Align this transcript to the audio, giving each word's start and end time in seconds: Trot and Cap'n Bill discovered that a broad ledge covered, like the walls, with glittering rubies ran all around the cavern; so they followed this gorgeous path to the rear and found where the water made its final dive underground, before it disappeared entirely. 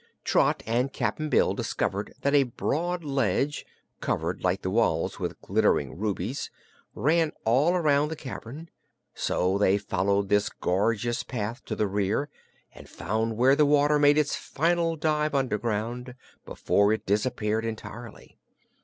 Trot 0.23 0.63
and 0.65 0.91
Cap'n 0.91 1.29
Bill 1.29 1.53
discovered 1.53 2.11
that 2.21 2.33
a 2.33 2.41
broad 2.41 3.03
ledge 3.03 3.67
covered, 3.99 4.43
like 4.43 4.63
the 4.63 4.71
walls, 4.71 5.19
with 5.19 5.39
glittering 5.41 5.95
rubies 5.95 6.49
ran 6.95 7.31
all 7.45 7.75
around 7.75 8.07
the 8.07 8.15
cavern; 8.15 8.71
so 9.13 9.59
they 9.59 9.77
followed 9.77 10.27
this 10.27 10.49
gorgeous 10.49 11.21
path 11.21 11.63
to 11.65 11.75
the 11.75 11.85
rear 11.85 12.29
and 12.73 12.89
found 12.89 13.37
where 13.37 13.55
the 13.55 13.63
water 13.63 13.99
made 13.99 14.17
its 14.17 14.35
final 14.35 14.95
dive 14.95 15.35
underground, 15.35 16.15
before 16.47 16.91
it 16.91 17.05
disappeared 17.05 17.63
entirely. 17.63 18.39